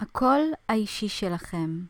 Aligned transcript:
הקול 0.00 0.40
האישי 0.68 1.08
שלכם. 1.08 1.80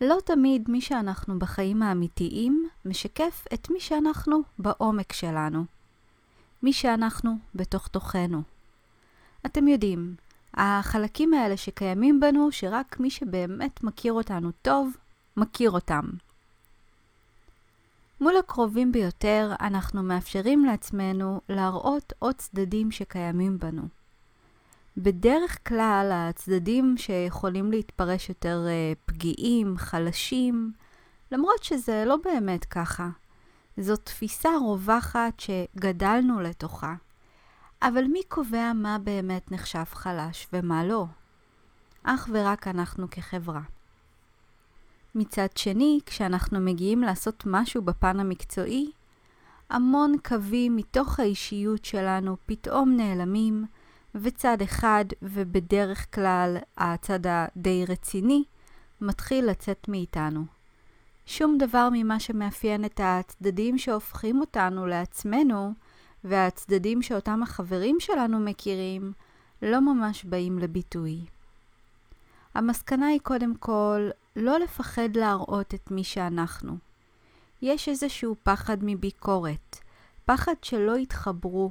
לא 0.00 0.18
תמיד 0.24 0.70
מי 0.70 0.80
שאנחנו 0.80 1.38
בחיים 1.38 1.82
האמיתיים 1.82 2.68
משקף 2.84 3.44
את 3.54 3.70
מי 3.70 3.80
שאנחנו 3.80 4.40
בעומק 4.58 5.12
שלנו. 5.12 5.64
מי 6.62 6.72
שאנחנו 6.72 7.38
בתוך 7.54 7.88
תוכנו. 7.88 8.42
אתם 9.46 9.68
יודעים, 9.68 10.14
החלקים 10.54 11.34
האלה 11.34 11.56
שקיימים 11.56 12.20
בנו, 12.20 12.52
שרק 12.52 13.00
מי 13.00 13.10
שבאמת 13.10 13.84
מכיר 13.84 14.12
אותנו 14.12 14.50
טוב, 14.62 14.96
מכיר 15.36 15.70
אותם. 15.70 16.04
מול 18.20 18.36
הקרובים 18.36 18.92
ביותר, 18.92 19.52
אנחנו 19.60 20.02
מאפשרים 20.02 20.64
לעצמנו 20.64 21.40
להראות 21.48 22.12
עוד 22.18 22.34
צדדים 22.34 22.90
שקיימים 22.90 23.58
בנו. 23.58 23.82
בדרך 24.96 25.68
כלל 25.68 26.10
הצדדים 26.12 26.94
שיכולים 26.96 27.70
להתפרש 27.70 28.28
יותר 28.28 28.66
uh, 28.66 28.98
פגיעים, 29.06 29.76
חלשים, 29.78 30.72
למרות 31.32 31.62
שזה 31.62 32.04
לא 32.06 32.16
באמת 32.24 32.64
ככה. 32.64 33.08
זו 33.76 33.96
תפיסה 33.96 34.50
רווחת 34.56 35.40
שגדלנו 35.40 36.40
לתוכה. 36.40 36.94
אבל 37.82 38.04
מי 38.04 38.20
קובע 38.28 38.72
מה 38.72 38.98
באמת 38.98 39.52
נחשב 39.52 39.84
חלש 39.84 40.46
ומה 40.52 40.84
לא? 40.84 41.06
אך 42.02 42.28
ורק 42.32 42.68
אנחנו 42.68 43.10
כחברה. 43.10 43.62
מצד 45.14 45.56
שני, 45.56 46.00
כשאנחנו 46.06 46.60
מגיעים 46.60 47.02
לעשות 47.02 47.42
משהו 47.46 47.82
בפן 47.82 48.20
המקצועי, 48.20 48.90
המון 49.70 50.14
קווים 50.24 50.76
מתוך 50.76 51.20
האישיות 51.20 51.84
שלנו 51.84 52.36
פתאום 52.46 52.96
נעלמים, 52.96 53.64
וצד 54.22 54.62
אחד, 54.62 55.04
ובדרך 55.22 56.14
כלל 56.14 56.56
הצד 56.76 57.20
הדי 57.26 57.84
רציני, 57.88 58.44
מתחיל 59.00 59.50
לצאת 59.50 59.88
מאיתנו. 59.88 60.44
שום 61.26 61.58
דבר 61.58 61.88
ממה 61.92 62.20
שמאפיין 62.20 62.84
את 62.84 63.00
הצדדים 63.04 63.78
שהופכים 63.78 64.40
אותנו 64.40 64.86
לעצמנו, 64.86 65.72
והצדדים 66.24 67.02
שאותם 67.02 67.42
החברים 67.42 67.96
שלנו 68.00 68.40
מכירים, 68.40 69.12
לא 69.62 69.80
ממש 69.80 70.24
באים 70.24 70.58
לביטוי. 70.58 71.20
המסקנה 72.54 73.06
היא 73.06 73.20
קודם 73.20 73.54
כל 73.54 74.08
לא 74.36 74.58
לפחד 74.58 75.16
להראות 75.16 75.74
את 75.74 75.90
מי 75.90 76.04
שאנחנו. 76.04 76.76
יש 77.62 77.88
איזשהו 77.88 78.36
פחד 78.42 78.76
מביקורת, 78.82 79.78
פחד 80.24 80.54
שלא 80.62 80.98
יתחברו, 80.98 81.70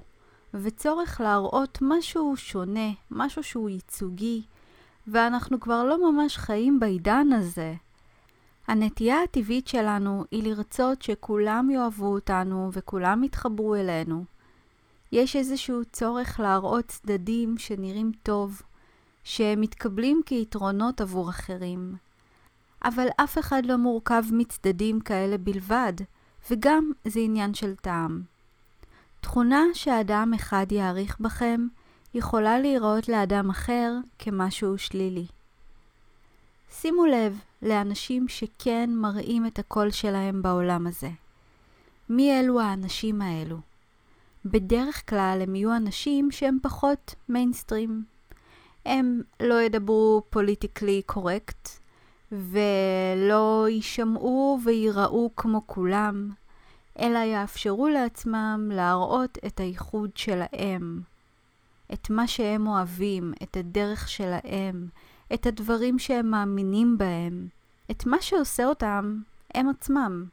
וצורך 0.61 1.21
להראות 1.21 1.77
משהו 1.81 2.37
שונה, 2.37 2.89
משהו 3.11 3.43
שהוא 3.43 3.69
ייצוגי, 3.69 4.43
ואנחנו 5.07 5.59
כבר 5.59 5.83
לא 5.83 6.11
ממש 6.11 6.37
חיים 6.37 6.79
בעידן 6.79 7.27
הזה. 7.33 7.73
הנטייה 8.67 9.23
הטבעית 9.23 9.67
שלנו 9.67 10.25
היא 10.31 10.43
לרצות 10.43 11.01
שכולם 11.01 11.69
יאהבו 11.69 12.05
אותנו 12.05 12.69
וכולם 12.73 13.23
יתחברו 13.23 13.75
אלינו. 13.75 14.25
יש 15.11 15.35
איזשהו 15.35 15.81
צורך 15.91 16.39
להראות 16.39 16.85
צדדים 16.85 17.57
שנראים 17.57 18.11
טוב, 18.23 18.61
שמתקבלים 19.23 20.21
כיתרונות 20.25 21.01
עבור 21.01 21.29
אחרים. 21.29 21.95
אבל 22.83 23.07
אף 23.17 23.37
אחד 23.37 23.65
לא 23.65 23.75
מורכב 23.75 24.23
מצדדים 24.31 24.99
כאלה 24.99 25.37
בלבד, 25.37 25.93
וגם 26.51 26.91
זה 27.05 27.19
עניין 27.19 27.53
של 27.53 27.75
טעם. 27.75 28.34
תכונה 29.25 29.63
שאדם 29.73 30.31
אחד 30.35 30.71
יעריך 30.71 31.19
בכם 31.19 31.67
יכולה 32.13 32.59
להיראות 32.59 33.09
לאדם 33.09 33.49
אחר 33.49 33.93
כמשהו 34.19 34.77
שלילי. 34.77 35.25
שימו 36.71 37.05
לב 37.05 37.39
לאנשים 37.61 38.27
שכן 38.27 38.89
מראים 38.93 39.45
את 39.45 39.59
הקול 39.59 39.91
שלהם 39.91 40.41
בעולם 40.41 40.87
הזה. 40.87 41.09
מי 42.09 42.39
אלו 42.39 42.61
האנשים 42.61 43.21
האלו? 43.21 43.57
בדרך 44.45 45.09
כלל 45.09 45.39
הם 45.41 45.55
יהיו 45.55 45.75
אנשים 45.75 46.31
שהם 46.31 46.57
פחות 46.61 47.15
מיינסטרים. 47.29 48.03
הם 48.85 49.21
לא 49.39 49.61
ידברו 49.61 50.21
politically 50.29 51.01
correct, 51.05 51.69
ולא 52.31 53.65
יישמעו 53.69 54.59
וייראו 54.63 55.31
כמו 55.35 55.61
כולם. 55.65 56.29
אלא 56.99 57.19
יאפשרו 57.19 57.87
לעצמם 57.87 58.69
להראות 58.73 59.37
את 59.47 59.59
הייחוד 59.59 60.17
שלהם, 60.17 61.01
את 61.93 62.09
מה 62.09 62.27
שהם 62.27 62.67
אוהבים, 62.67 63.33
את 63.43 63.57
הדרך 63.57 64.09
שלהם, 64.09 64.87
את 65.33 65.45
הדברים 65.45 65.99
שהם 65.99 66.31
מאמינים 66.31 66.97
בהם, 66.97 67.47
את 67.91 68.05
מה 68.05 68.21
שעושה 68.21 68.65
אותם 68.65 69.17
הם 69.55 69.69
עצמם. 69.69 70.25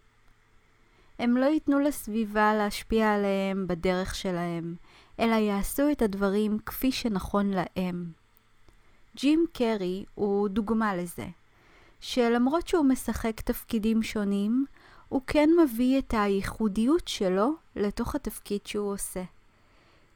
הם 1.19 1.37
לא 1.37 1.45
ייתנו 1.47 1.81
לסביבה 1.81 2.55
להשפיע 2.55 3.15
עליהם 3.15 3.67
בדרך 3.67 4.15
שלהם, 4.15 4.75
אלא 5.21 5.35
יעשו 5.35 5.83
את 5.93 6.03
הדברים 6.03 6.59
כפי 6.67 6.93
שנכון 6.93 7.51
להם. 7.51 8.07
ג'ים 9.17 9.45
קרי 9.53 10.05
הוא 10.15 10.49
דוגמה 10.49 10.97
לזה, 10.97 11.27
שלמרות 12.01 12.69
שהוא 12.69 12.85
משחק 12.85 13.41
תפקידים 13.41 14.03
שונים, 14.03 14.67
הוא 15.13 15.23
כן 15.27 15.51
מביא 15.63 15.99
את 15.99 16.15
הייחודיות 16.17 17.09
שלו 17.09 17.53
לתוך 17.77 18.15
התפקיד 18.15 18.61
שהוא 18.65 18.93
עושה. 18.93 19.23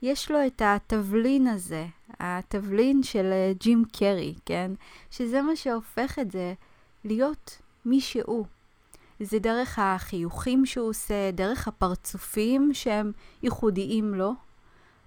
יש 0.02 0.30
לו 0.30 0.46
את 0.46 0.62
התבלין 0.64 1.46
הזה, 1.46 1.86
התבלין 2.20 3.02
של 3.02 3.32
אה, 3.32 3.52
ג'ים 3.60 3.84
קרי, 3.92 4.34
כן? 4.46 4.72
שזה 5.10 5.42
מה 5.42 5.56
שהופך 5.56 6.18
את 6.18 6.30
זה 6.30 6.54
להיות 7.04 7.58
מי 7.84 8.00
שהוא. 8.00 8.46
זה 9.20 9.38
דרך 9.38 9.78
החיוכים 9.78 10.66
שהוא 10.66 10.88
עושה, 10.88 11.30
דרך 11.30 11.68
הפרצופים 11.68 12.70
שהם 12.74 13.12
ייחודיים 13.42 14.14
לו, 14.14 14.32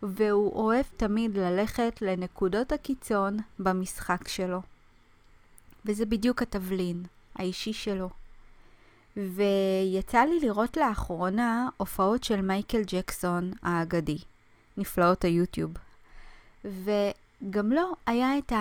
והוא 0.04 0.54
אוהב 0.54 0.86
תמיד 0.98 1.38
ללכת 1.38 2.02
לנקודות 2.02 2.72
הקיצון 2.72 3.38
במשחק 3.60 4.28
שלו. 4.28 4.62
וזה 5.86 6.06
בדיוק 6.06 6.42
התבלין 6.42 7.04
האישי 7.36 7.74
שלו. 7.74 8.10
ויצא 9.28 10.20
לי 10.20 10.40
לראות 10.40 10.78
לאחרונה 10.78 11.70
הופעות 11.78 12.24
של 12.24 12.42
מייקל 12.42 12.82
ג'קסון 12.88 13.52
האגדי, 13.64 14.18
נפלאות 14.78 15.24
היוטיוב. 15.24 15.72
וגם 16.66 17.72
לו 17.72 17.92
היה 18.06 18.38
את 18.38 18.54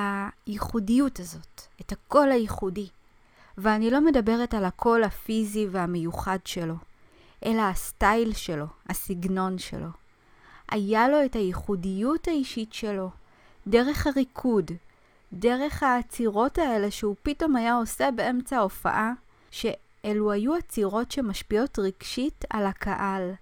הייחודיות 0.47 1.21
הזאת, 1.21 1.63
את 1.81 1.93
הקול 1.93 2.31
הייחודי. 2.31 2.89
ואני 3.59 3.91
לא 3.91 4.01
מדברת 4.01 4.55
על 4.55 4.65
הקול 4.65 5.05
הפיזי 5.05 5.67
והמיוחד 5.71 6.39
שלו, 6.45 6.75
אלא 7.47 7.63
הסטייל 7.63 8.33
שלו, 8.33 8.67
הסגנון 8.89 9.59
שלו. 9.59 9.89
היה 10.71 11.09
לו 11.09 11.25
את 11.25 11.37
הייחודיות 11.37 12.29
האישית 12.29 12.73
שלו, 12.73 13.11
דרך 13.67 14.07
הריקוד, 14.07 14.71
דרך 15.33 15.83
העצירות 15.83 16.59
האלה 16.59 16.91
שהוא 16.91 17.17
פתאום 17.23 17.57
היה 17.57 17.75
עושה 17.75 18.11
באמצע 18.11 18.57
ההופעה, 18.57 19.13
ש... 19.51 19.67
אלו 20.09 20.33
היו 20.33 20.55
עצירות 20.55 21.13
שמשפיעות 21.13 21.79
רגשית 21.79 22.45
על 22.51 22.67
הקהל, 22.67 23.33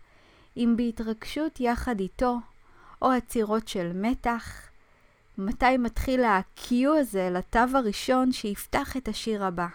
אם 0.57 0.75
בהתרגשות 0.77 1.61
יחד 1.61 2.01
איתו, 2.01 2.37
או 3.03 3.11
עצירות 3.11 3.69
של 3.69 3.93
מתח. 3.95 4.69
מתי 5.39 5.77
מתחיל 5.79 6.25
ה-Q 6.25 6.73
הזה 7.01 7.31
לתו 7.33 7.59
הראשון 7.75 8.33
שיפתח 8.33 8.97
את 8.97 9.09
השיר 9.09 9.45
הבא. 9.45 9.67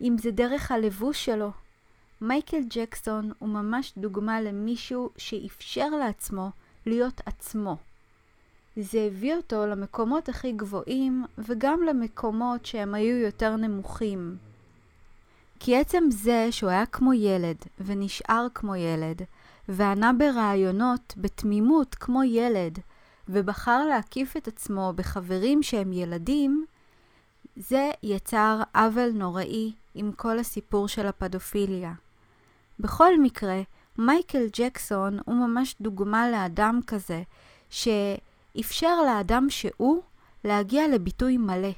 אם 0.00 0.16
זה 0.18 0.30
דרך 0.30 0.70
הלבוש 0.70 1.24
שלו, 1.24 1.50
מייקל 2.20 2.62
ג'קסון 2.68 3.32
הוא 3.38 3.48
ממש 3.48 3.92
דוגמה 3.96 4.40
למישהו 4.40 5.10
שאפשר 5.16 5.88
לעצמו 5.88 6.50
להיות 6.86 7.20
עצמו. 7.26 7.76
זה 8.76 9.00
הביא 9.00 9.34
אותו 9.34 9.66
למקומות 9.66 10.28
הכי 10.28 10.52
גבוהים 10.52 11.24
וגם 11.38 11.82
למקומות 11.82 12.66
שהם 12.66 12.94
היו 12.94 13.16
יותר 13.16 13.56
נמוכים. 13.56 14.36
כי 15.64 15.76
עצם 15.76 16.04
זה 16.10 16.48
שהוא 16.50 16.70
היה 16.70 16.86
כמו 16.86 17.12
ילד 17.12 17.56
ונשאר 17.80 18.46
כמו 18.54 18.76
ילד, 18.76 19.22
וענה 19.68 20.12
ברעיונות 20.12 21.14
בתמימות 21.16 21.94
כמו 21.94 22.24
ילד, 22.24 22.78
ובחר 23.28 23.84
להקיף 23.84 24.36
את 24.36 24.48
עצמו 24.48 24.92
בחברים 24.96 25.62
שהם 25.62 25.92
ילדים, 25.92 26.64
זה 27.56 27.90
יצר 28.02 28.60
עוול 28.74 29.10
נוראי 29.14 29.72
עם 29.94 30.12
כל 30.12 30.38
הסיפור 30.38 30.88
של 30.88 31.06
הפדופיליה. 31.06 31.92
בכל 32.78 33.20
מקרה, 33.20 33.60
מייקל 33.98 34.46
ג'קסון 34.52 35.18
הוא 35.24 35.34
ממש 35.34 35.76
דוגמה 35.80 36.30
לאדם 36.30 36.80
כזה, 36.86 37.22
שאפשר 37.70 39.02
לאדם 39.06 39.50
שהוא 39.50 40.02
להגיע 40.44 40.88
לביטוי 40.88 41.36
מלא. 41.36 41.72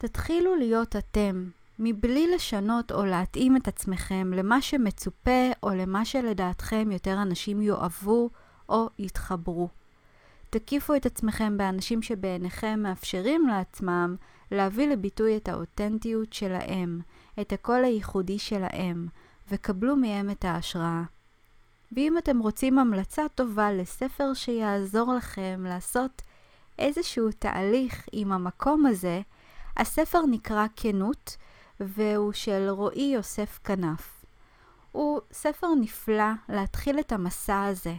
תתחילו 0.00 0.56
להיות 0.56 0.96
אתם, 0.96 1.44
מבלי 1.78 2.34
לשנות 2.34 2.92
או 2.92 3.04
להתאים 3.04 3.56
את 3.56 3.68
עצמכם 3.68 4.32
למה 4.34 4.62
שמצופה 4.62 5.50
או 5.62 5.70
למה 5.70 6.04
שלדעתכם 6.04 6.88
יותר 6.92 7.22
אנשים 7.22 7.62
יאהבו 7.62 8.30
או 8.68 8.88
יתחברו. 8.98 9.68
תקיפו 10.50 10.94
את 10.94 11.06
עצמכם 11.06 11.56
באנשים 11.56 12.02
שבעיניכם 12.02 12.80
מאפשרים 12.82 13.48
לעצמם 13.48 14.16
להביא 14.50 14.88
לביטוי 14.88 15.36
את 15.36 15.48
האותנטיות 15.48 16.32
שלהם, 16.32 17.00
את 17.40 17.52
הקול 17.52 17.84
הייחודי 17.84 18.38
שלהם, 18.38 19.06
וקבלו 19.50 19.96
מהם 19.96 20.30
את 20.30 20.44
ההשראה. 20.44 21.02
ואם 21.92 22.18
אתם 22.18 22.38
רוצים 22.38 22.78
המלצה 22.78 23.22
טובה 23.34 23.72
לספר 23.72 24.34
שיעזור 24.34 25.14
לכם 25.14 25.64
לעשות 25.68 26.22
איזשהו 26.78 27.28
תהליך 27.38 28.08
עם 28.12 28.32
המקום 28.32 28.86
הזה, 28.86 29.20
הספר 29.80 30.20
נקרא 30.30 30.66
כנות, 30.76 31.36
והוא 31.80 32.32
של 32.32 32.68
רועי 32.70 33.12
יוסף 33.14 33.58
כנף. 33.64 34.24
הוא 34.92 35.20
ספר 35.32 35.66
נפלא 35.80 36.30
להתחיל 36.48 37.00
את 37.00 37.12
המסע 37.12 37.64
הזה. 37.64 37.94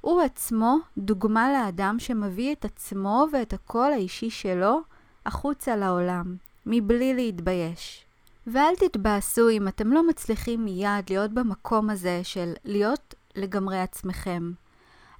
הוא 0.00 0.20
עצמו 0.20 0.76
דוגמה 0.98 1.52
לאדם 1.52 1.96
שמביא 1.98 2.52
את 2.52 2.64
עצמו 2.64 3.26
ואת 3.32 3.52
הקול 3.52 3.92
האישי 3.92 4.30
שלו 4.30 4.80
החוצה 5.26 5.76
לעולם, 5.76 6.36
מבלי 6.66 7.14
להתבייש. 7.14 8.04
ואל 8.46 8.74
תתבאסו 8.78 9.48
אם 9.50 9.68
אתם 9.68 9.92
לא 9.92 10.08
מצליחים 10.08 10.64
מיד 10.64 11.10
להיות 11.10 11.32
במקום 11.32 11.90
הזה 11.90 12.20
של 12.22 12.52
להיות 12.64 13.14
לגמרי 13.36 13.80
עצמכם. 13.80 14.52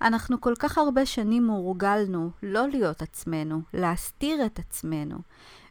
אנחנו 0.03 0.41
כל 0.41 0.55
כך 0.59 0.79
הרבה 0.79 1.07
שנים 1.07 1.51
הורגלנו 1.51 2.31
לא 2.43 2.69
להיות 2.69 3.03
עצמנו, 3.03 3.61
להסתיר 3.75 4.47
את 4.47 4.59
עצמנו, 4.59 5.19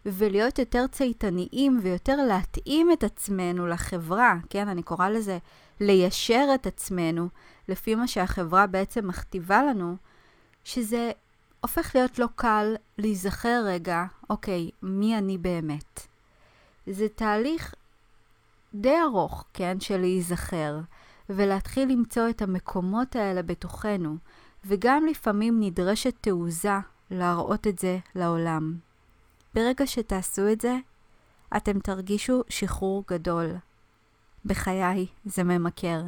ולהיות 0.08 0.60
יותר 0.60 0.88
צייתניים 0.88 1.80
ויותר 1.82 2.16
להתאים 2.16 2.92
את 2.92 3.04
עצמנו 3.04 3.68
לחברה, 3.68 4.36
כן, 4.50 4.68
אני 4.68 4.84
קוראה 4.84 5.10
לזה 5.10 5.38
ליישר 5.80 6.48
את 6.56 6.68
עצמנו 6.68 7.30
לפי 7.68 7.96
מה 7.96 8.08
שהחברה 8.08 8.68
בעצם 8.68 9.08
מכתיבה 9.08 9.64
לנו, 9.64 9.96
שזה 10.64 11.12
הופך 11.62 11.92
להיות 11.96 12.20
לא 12.20 12.28
קל 12.36 12.76
להיזכר 12.98 13.62
רגע, 13.66 14.06
אוקיי, 14.30 14.70
מי 14.82 15.18
אני 15.18 15.38
באמת. 15.38 16.08
זה 16.88 17.08
תהליך 17.16 17.74
די 18.74 18.96
ארוך, 19.02 19.46
כן, 19.54 19.80
של 19.80 19.98
להיזכר, 19.98 20.80
ולהתחיל 21.30 21.90
למצוא 21.90 22.30
את 22.30 22.42
המקומות 22.42 23.16
האלה 23.16 23.42
בתוכנו, 23.42 24.18
וגם 24.66 25.06
לפעמים 25.06 25.60
נדרשת 25.60 26.14
תעוזה 26.22 26.78
להראות 27.12 27.68
את 27.68 27.80
זה 27.80 27.98
לעולם. 28.16 28.87
ברגע 29.58 29.88
שתעשו 29.88 30.52
את 30.52 30.62
זה, 30.62 30.76
אתם 31.58 31.80
תרגישו 31.80 32.44
שחרור 32.50 33.04
גדול. 33.08 33.56
בחיי 34.46 35.06
זה 35.26 35.44
ממכר. 35.44 36.02